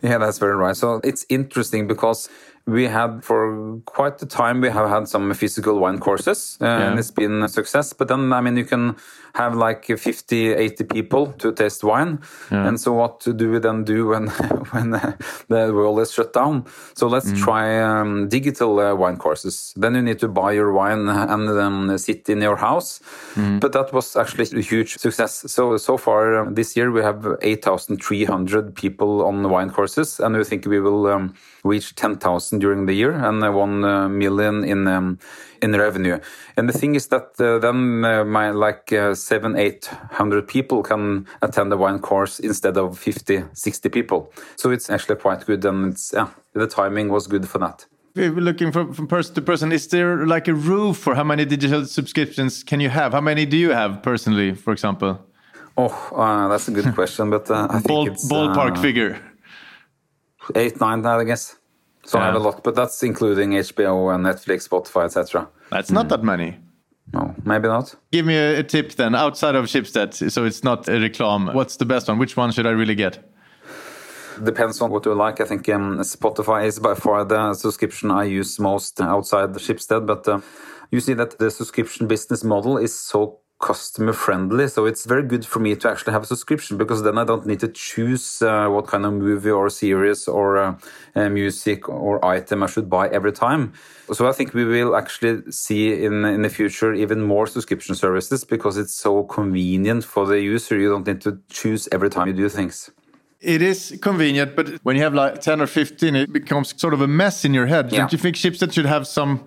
Yeah, 0.01 0.17
that's 0.17 0.39
very 0.39 0.55
right. 0.55 0.75
So 0.75 1.01
it's 1.03 1.25
interesting 1.29 1.87
because 1.87 2.29
we 2.67 2.85
had 2.85 3.23
for 3.23 3.79
quite 3.85 4.21
a 4.21 4.25
time 4.25 4.59
we 4.61 4.69
have 4.69 4.89
had 4.89 5.07
some 5.07 5.33
physical 5.33 5.79
wine 5.79 5.99
courses 5.99 6.57
uh, 6.61 6.65
yeah. 6.65 6.89
and 6.89 6.99
it's 6.99 7.11
been 7.11 7.41
a 7.41 7.47
success 7.47 7.93
but 7.93 8.09
then 8.09 8.33
i 8.33 8.41
mean 8.41 8.57
you 8.57 8.65
can 8.65 8.95
have 9.35 9.55
like 9.55 9.85
50 9.85 10.53
80 10.53 10.83
people 10.85 11.27
to 11.33 11.53
taste 11.53 11.83
wine 11.83 12.19
yeah. 12.51 12.67
and 12.67 12.79
so 12.79 12.91
what 12.91 13.21
to 13.21 13.33
do 13.33 13.51
we 13.51 13.59
then 13.59 13.83
do 13.83 14.07
when 14.07 14.27
when 14.71 14.91
the 14.91 15.71
world 15.73 15.99
is 15.99 16.11
shut 16.11 16.33
down 16.33 16.65
so 16.93 17.07
let's 17.07 17.31
mm. 17.31 17.37
try 17.37 17.79
um, 17.79 18.27
digital 18.27 18.79
uh, 18.79 18.93
wine 18.95 19.17
courses 19.17 19.73
then 19.77 19.95
you 19.95 20.01
need 20.01 20.19
to 20.19 20.27
buy 20.27 20.51
your 20.51 20.73
wine 20.73 21.07
and 21.07 21.47
then 21.47 21.97
sit 21.97 22.27
in 22.27 22.41
your 22.41 22.57
house 22.57 22.99
mm. 23.35 23.59
but 23.59 23.71
that 23.71 23.93
was 23.93 24.15
actually 24.15 24.59
a 24.59 24.61
huge 24.61 24.97
success 24.97 25.43
so 25.47 25.77
so 25.77 25.97
far 25.97 26.39
um, 26.39 26.55
this 26.55 26.75
year 26.75 26.91
we 26.91 27.01
have 27.01 27.25
8300 27.41 28.75
people 28.75 29.23
on 29.25 29.49
wine 29.49 29.69
courses 29.69 30.19
and 30.19 30.35
we 30.35 30.43
think 30.43 30.65
we 30.65 30.79
will 30.79 31.07
um, 31.67 31.69
reach 31.69 31.95
10,000 31.95 32.59
during 32.59 32.85
the 32.85 32.93
year 32.93 33.11
and 33.11 33.43
uh, 33.43 33.51
1 33.51 33.83
uh, 33.83 34.09
million 34.09 34.63
in 34.63 34.87
um, 34.87 35.19
in 35.61 35.71
revenue. 35.71 36.19
And 36.55 36.69
the 36.69 36.73
thing 36.73 36.95
is 36.95 37.07
that 37.07 37.39
uh, 37.39 37.59
then 37.59 38.05
uh, 38.05 38.23
my 38.23 38.51
like 38.51 38.93
uh, 38.93 39.15
seven, 39.15 39.55
eight 39.55 39.89
hundred 40.11 40.47
people 40.47 40.83
can 40.83 41.25
attend 41.41 41.71
the 41.71 41.77
wine 41.77 41.99
course 41.99 42.39
instead 42.39 42.77
of 42.77 42.99
50, 42.99 43.43
60 43.53 43.89
people. 43.89 44.31
So 44.55 44.69
it's 44.69 44.89
actually 44.89 45.15
quite 45.15 45.45
good, 45.47 45.65
and 45.65 45.93
it's 45.93 46.13
yeah, 46.13 46.27
the 46.53 46.67
timing 46.67 47.09
was 47.09 47.27
good 47.27 47.47
for 47.47 47.59
that. 47.59 47.87
We're 48.15 48.31
Looking 48.31 48.71
from, 48.71 48.93
from 48.93 49.07
person 49.07 49.35
to 49.35 49.41
person, 49.41 49.71
is 49.71 49.87
there 49.87 50.27
like 50.27 50.47
a 50.47 50.53
roof 50.53 50.97
for 50.97 51.15
how 51.15 51.23
many 51.23 51.45
digital 51.45 51.85
subscriptions 51.85 52.63
can 52.63 52.79
you 52.79 52.89
have? 52.89 53.13
How 53.13 53.21
many 53.21 53.45
do 53.45 53.57
you 53.57 53.71
have 53.71 54.01
personally, 54.03 54.55
for 54.55 54.73
example? 54.73 55.19
Oh, 55.75 55.89
uh, 56.15 56.47
that's 56.47 56.67
a 56.67 56.71
good 56.71 56.93
question, 56.95 57.29
but 57.29 57.49
uh, 57.49 57.67
I 57.69 57.81
Ball, 57.81 58.07
it's 58.07 58.31
ballpark 58.31 58.77
figure 58.77 59.19
eight, 60.55 60.79
nine, 60.79 61.05
I 61.05 61.23
guess. 61.23 61.56
So 62.07 62.17
yeah. 62.17 62.23
I 62.23 62.27
have 62.27 62.35
a 62.35 62.39
lot, 62.39 62.63
but 62.63 62.73
that's 62.73 63.03
including 63.03 63.51
HBO 63.51 64.15
and 64.15 64.25
Netflix, 64.25 64.69
Spotify, 64.69 65.05
etc. 65.05 65.49
That's 65.69 65.91
not 65.91 66.05
mm. 66.05 66.09
that 66.09 66.23
many. 66.23 66.57
No, 67.11 67.35
maybe 67.43 67.67
not. 67.67 67.95
Give 68.13 68.25
me 68.25 68.35
a, 68.35 68.59
a, 68.59 68.63
tip 68.63 68.93
then, 68.93 69.13
outside 69.13 69.55
of 69.55 69.65
Schibsted, 69.65 70.31
so 70.31 70.45
it's 70.45 70.63
not 70.63 70.87
a 70.87 70.91
reclam. 70.91 71.53
What's 71.53 71.75
the 71.75 71.85
best 71.85 72.07
one? 72.07 72.17
Which 72.17 72.37
one 72.37 72.51
should 72.53 72.65
I 72.65 72.71
really 72.71 72.95
get? 72.95 73.29
Depends 74.41 74.79
on 74.81 74.89
what 74.89 75.05
you 75.05 75.13
like. 75.15 75.41
I 75.41 75.45
think 75.45 75.67
um, 75.67 75.99
Spotify 75.99 76.65
is 76.65 76.79
by 76.79 76.95
far 76.95 77.25
the 77.25 77.53
subscription 77.53 78.09
I 78.09 78.23
use 78.23 78.57
most 78.57 79.01
outside 79.01 79.53
the 79.53 79.59
Schibsted, 79.59 80.05
but 80.05 80.25
uh, 80.29 80.39
you 80.91 81.01
see 81.01 81.13
that 81.13 81.37
the 81.39 81.51
subscription 81.51 82.07
business 82.07 82.41
model 82.41 82.77
is 82.77 82.97
so 82.97 83.39
customer 83.59 84.13
friendly. 84.13 84.67
So 84.67 84.85
it's 84.85 85.05
very 85.05 85.23
good 85.23 85.45
for 85.45 85.59
me 85.59 85.75
to 85.75 85.89
actually 85.89 86.13
have 86.13 86.23
a 86.23 86.25
subscription 86.27 86.77
because 86.77 87.01
then 87.03 87.17
I 87.17 87.23
don't 87.23 87.45
need 87.45 87.59
to 87.61 87.67
choose 87.67 88.41
uh, 88.41 88.67
what 88.67 88.87
kind 88.87 89.05
of 89.05 89.13
movie 89.13 89.49
or 89.49 89.69
series 89.69 90.27
or 90.27 90.57
uh, 90.57 90.77
uh, 91.15 91.29
music 91.29 91.89
or 91.89 92.23
item 92.23 92.61
I 92.61 92.67
should 92.67 92.89
buy 92.89 93.09
every 93.09 93.31
time. 93.31 93.73
So 94.13 94.27
I 94.27 94.31
think 94.31 94.53
we 94.53 94.63
will 94.63 94.95
actually 94.95 95.51
see 95.51 96.05
in 96.05 96.23
in 96.25 96.43
the 96.43 96.49
future 96.49 96.93
even 96.93 97.21
more 97.21 97.47
subscription 97.47 97.95
services 97.95 98.45
because 98.45 98.77
it's 98.77 98.93
so 98.93 99.23
convenient 99.23 100.03
for 100.03 100.27
the 100.27 100.39
user. 100.39 100.77
You 100.77 100.89
don't 100.89 101.07
need 101.07 101.21
to 101.21 101.39
choose 101.49 101.89
every 101.91 102.09
time 102.09 102.27
you 102.27 102.33
do 102.33 102.49
things. 102.49 102.91
It 103.39 103.61
is 103.61 103.97
convenient, 104.01 104.55
but 104.55 104.69
when 104.83 104.95
you 104.95 105.03
have 105.03 105.13
like 105.13 105.41
10 105.41 105.61
or 105.61 105.67
15, 105.67 106.15
it 106.15 106.33
becomes 106.33 106.73
sort 106.79 106.93
of 106.95 107.01
a 107.01 107.07
mess 107.07 107.45
in 107.45 107.53
your 107.53 107.67
head. 107.67 107.91
Yeah. 107.91 107.99
Don't 107.99 108.11
you 108.11 108.17
think 108.17 108.35
Schibsted 108.35 108.73
should 108.73 108.87
have 108.87 109.07
some 109.07 109.45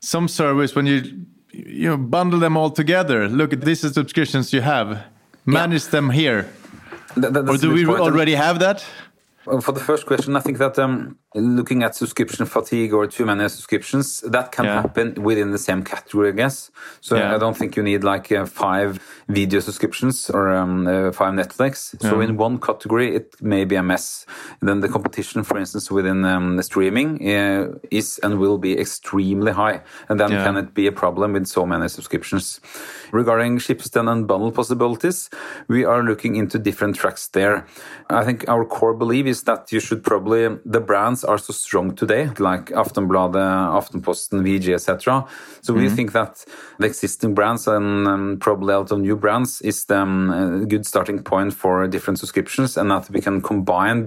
some 0.00 0.28
service 0.28 0.74
when 0.74 0.86
you 0.86 1.26
you 1.52 1.88
know 1.88 1.96
bundle 1.96 2.38
them 2.38 2.56
all 2.56 2.70
together. 2.70 3.28
Look 3.28 3.52
at 3.52 3.62
these 3.62 3.80
subscriptions 3.80 4.52
you 4.52 4.60
have. 4.60 5.04
Manage 5.46 5.84
yeah. 5.84 5.90
them 5.90 6.10
here. 6.10 6.50
Or 7.16 7.56
do 7.56 7.72
we 7.72 7.86
already 7.86 8.34
have 8.34 8.58
that 8.58 8.84
for 9.60 9.72
the 9.72 9.80
first 9.80 10.06
question 10.06 10.36
i 10.36 10.40
think 10.40 10.58
that 10.58 10.78
um, 10.78 11.16
looking 11.34 11.82
at 11.82 11.94
subscription 11.94 12.46
fatigue 12.46 12.92
or 12.92 13.06
too 13.06 13.26
many 13.26 13.48
subscriptions, 13.48 14.20
that 14.20 14.50
can 14.50 14.64
yeah. 14.64 14.82
happen 14.82 15.14
within 15.22 15.50
the 15.50 15.58
same 15.58 15.82
category, 15.82 16.30
I 16.30 16.32
guess. 16.32 16.70
So 17.00 17.16
yeah. 17.16 17.34
I 17.34 17.38
don't 17.38 17.56
think 17.56 17.76
you 17.76 17.82
need 17.82 18.02
like 18.02 18.32
uh, 18.32 18.46
five 18.46 18.98
video 19.28 19.60
subscriptions 19.60 20.30
or 20.30 20.50
um, 20.50 20.86
uh, 20.86 21.12
five 21.12 21.34
Netflix. 21.34 21.94
Yeah. 22.00 22.10
So 22.10 22.20
in 22.20 22.36
one 22.36 22.58
category, 22.58 23.14
it 23.14 23.34
may 23.42 23.64
be 23.64 23.76
a 23.76 23.82
mess. 23.82 24.26
then 24.62 24.80
the 24.80 24.88
competition, 24.88 25.44
for 25.44 25.58
instance, 25.58 25.90
within 25.90 26.24
um, 26.24 26.56
the 26.56 26.62
streaming 26.62 27.28
uh, 27.28 27.68
is 27.90 28.18
and 28.22 28.38
will 28.38 28.58
be 28.58 28.78
extremely 28.78 29.52
high. 29.52 29.82
And 30.08 30.18
then 30.18 30.30
can 30.30 30.56
it 30.56 30.74
be 30.74 30.86
a 30.86 30.92
problem 30.92 31.34
with 31.34 31.46
so 31.46 31.66
many 31.66 31.88
subscriptions? 31.88 32.60
Regarding 33.12 33.58
Schibsted 33.58 34.10
and 34.10 34.26
bundle 34.26 34.52
possibilities, 34.52 35.28
we 35.68 35.84
are 35.84 36.02
looking 36.02 36.36
into 36.36 36.58
different 36.58 36.96
tracks 36.96 37.28
there. 37.28 37.66
I 38.08 38.24
think 38.24 38.48
our 38.48 38.64
core 38.64 38.94
belief 38.94 39.26
is 39.26 39.37
that 39.42 39.72
you 39.72 39.80
should 39.80 40.02
probably, 40.02 40.58
the 40.64 40.80
brands 40.80 41.24
are 41.24 41.38
so 41.38 41.52
strong 41.52 41.94
today, 41.94 42.30
like 42.38 42.66
Aftonbladet, 42.66 43.72
Aftenposten, 43.72 44.42
VG, 44.42 44.74
etc. 44.74 45.26
So 45.60 45.72
mm 45.72 45.78
-hmm. 45.78 45.82
we 45.82 45.94
think 45.94 46.12
that 46.12 46.44
the 46.78 46.86
existing 46.86 47.34
brands 47.34 47.68
and 47.68 48.06
um, 48.06 48.36
probably 48.38 48.74
a 48.74 48.78
lot 48.78 48.92
of 48.92 48.98
new 48.98 49.16
brands 49.16 49.60
is 49.60 49.84
the 49.86 50.00
um, 50.00 50.66
good 50.68 50.86
starting 50.86 51.22
point 51.22 51.54
for 51.54 51.88
different 51.88 52.18
subscriptions, 52.18 52.76
and 52.76 52.90
that 52.90 53.08
we 53.10 53.20
can 53.20 53.40
combine. 53.40 54.06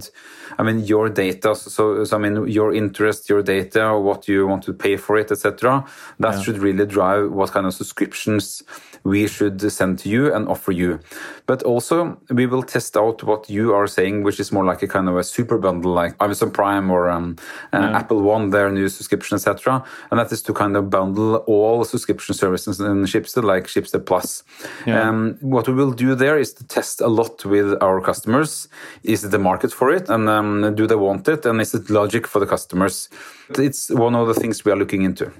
I 0.59 0.63
mean, 0.63 0.85
your 0.85 1.09
data. 1.09 1.55
So, 1.55 2.03
so 2.03 2.17
I 2.17 2.19
mean, 2.19 2.47
your 2.47 2.73
interest, 2.73 3.29
your 3.29 3.43
data, 3.43 3.97
what 3.97 4.27
you 4.27 4.47
want 4.47 4.63
to 4.63 4.73
pay 4.73 4.97
for 4.97 5.17
it, 5.17 5.31
etc. 5.31 5.85
That 6.19 6.33
yeah. 6.33 6.41
should 6.41 6.57
really 6.57 6.85
drive 6.85 7.31
what 7.31 7.51
kind 7.51 7.65
of 7.65 7.73
subscriptions 7.73 8.63
we 9.03 9.27
should 9.27 9.71
send 9.71 10.00
to 10.00 10.09
you 10.09 10.33
and 10.33 10.47
offer 10.47 10.71
you. 10.71 11.00
But 11.45 11.63
also, 11.63 12.19
we 12.29 12.45
will 12.45 12.63
test 12.63 12.95
out 12.95 13.23
what 13.23 13.50
you 13.50 13.73
are 13.73 13.88
saying, 13.88 14.23
which 14.23 14.39
is 14.39 14.51
more 14.51 14.65
like 14.65 14.83
a 14.83 14.88
kind 14.88 15.09
of 15.09 15.17
a 15.17 15.20
super 15.23 15.57
bundle, 15.57 15.93
like 15.93 16.15
Amazon 16.19 16.51
Prime 16.51 16.89
or 16.91 17.09
um, 17.09 17.35
uh, 17.73 17.79
yeah. 17.79 17.97
Apple 17.97 18.21
One, 18.21 18.49
their 18.49 18.71
new 18.71 18.89
subscription, 18.89 19.35
etc. 19.35 19.83
And 20.09 20.19
that 20.19 20.31
is 20.31 20.41
to 20.43 20.53
kind 20.53 20.75
of 20.75 20.89
bundle 20.89 21.37
all 21.47 21.83
subscription 21.83 22.35
services 22.35 22.79
in 22.79 23.03
Schibsted, 23.05 23.43
like 23.43 23.65
Schibsted 23.65 24.05
Plus. 24.05 24.43
Yeah. 24.85 25.07
Um, 25.07 25.37
what 25.41 25.67
we 25.67 25.73
will 25.73 25.91
do 25.91 26.15
there 26.15 26.37
is 26.37 26.53
to 26.53 26.63
test 26.63 27.01
a 27.01 27.07
lot 27.07 27.45
with 27.45 27.81
our 27.81 28.01
customers. 28.01 28.67
Is 29.03 29.21
the 29.29 29.39
market 29.39 29.71
for 29.71 29.91
it, 29.91 30.09
and 30.09 30.29
um, 30.29 30.75
do 30.75 30.87
they 30.87 30.95
want 30.95 31.27
it, 31.27 31.45
and 31.45 31.61
is 31.61 31.73
it 31.73 31.89
logic 31.89 32.27
for 32.27 32.39
the 32.39 32.47
customers? 32.47 33.09
It's 33.57 33.89
one 33.89 34.15
of 34.15 34.27
the 34.27 34.33
things 34.33 34.63
we 34.65 34.71
are 34.71 34.77
looking 34.77 35.03
into. 35.03 35.31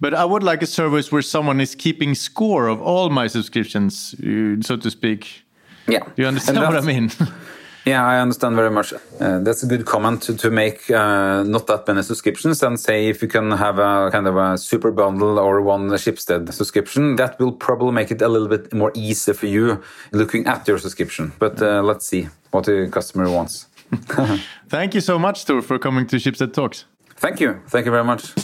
But 0.00 0.14
I 0.14 0.24
would 0.24 0.42
like 0.42 0.62
a 0.62 0.66
service 0.66 1.12
where 1.12 1.22
someone 1.22 1.60
is 1.60 1.74
keeping 1.74 2.14
score 2.14 2.68
of 2.68 2.80
all 2.80 3.10
my 3.10 3.26
subscriptions, 3.26 4.14
uh, 4.14 4.60
so 4.62 4.76
to 4.76 4.90
speak. 4.90 5.44
Yeah. 5.86 6.04
Do 6.04 6.22
you 6.22 6.28
understand 6.28 6.58
what 6.58 6.76
I 6.76 6.80
mean? 6.80 7.10
yeah, 7.88 8.06
I 8.06 8.20
understand 8.20 8.56
very 8.56 8.70
much. 8.70 8.92
Uh, 8.92 9.38
that's 9.40 9.62
a 9.62 9.66
good 9.66 9.86
comment 9.86 10.22
to, 10.22 10.36
to 10.36 10.50
make 10.50 10.90
uh, 10.90 11.42
not 11.42 11.66
that 11.66 11.86
many 11.86 12.02
subscriptions 12.02 12.62
and 12.62 12.78
say 12.78 13.08
if 13.08 13.22
you 13.22 13.28
can 13.28 13.50
have 13.50 13.78
a 13.78 14.10
kind 14.10 14.26
of 14.26 14.36
a 14.36 14.58
super 14.58 14.90
bundle 14.90 15.38
or 15.38 15.60
one 15.60 15.88
Schibsted 15.90 16.52
subscription, 16.52 17.16
that 17.16 17.38
will 17.38 17.52
probably 17.52 17.92
make 17.92 18.10
it 18.10 18.22
a 18.22 18.28
little 18.28 18.48
bit 18.48 18.72
more 18.72 18.92
easy 18.94 19.32
for 19.32 19.46
you 19.46 19.82
looking 20.12 20.46
at 20.46 20.68
your 20.68 20.78
subscription. 20.78 21.32
But 21.38 21.60
uh, 21.62 21.82
let's 21.82 22.06
see 22.06 22.28
what 22.50 22.64
the 22.64 22.88
customer 22.90 23.30
wants. 23.30 23.66
Thank 24.68 24.94
you 24.94 25.00
so 25.00 25.18
much, 25.18 25.44
Tor, 25.44 25.62
for 25.62 25.78
coming 25.78 26.06
to 26.08 26.16
Schibsted 26.16 26.52
Talks. 26.52 26.84
Thank 27.16 27.40
you. 27.40 27.60
Thank 27.68 27.86
you 27.86 27.92
very 27.92 28.04
much. 28.04 28.34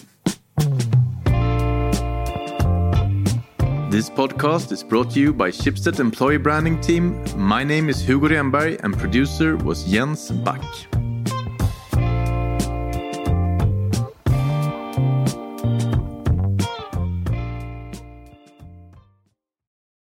This 3.95 4.11
podcast 4.11 4.73
is 4.73 4.83
brought 4.83 5.13
to 5.13 5.21
you 5.21 5.33
by 5.33 5.53
Schibsted 5.53 6.01
Employee 6.01 6.39
Branding 6.39 6.81
Team. 6.81 7.23
My 7.37 7.63
name 7.63 7.89
is 7.89 8.01
Hugo 8.05 8.27
Renberg 8.27 8.81
and 8.83 8.93
producer 8.99 9.57
was 9.59 9.85
Jens 9.85 10.33
Back. 10.33 10.61